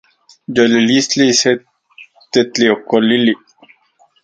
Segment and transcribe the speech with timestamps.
[0.55, 1.51] Yolilistli se
[2.31, 3.33] tetliokolili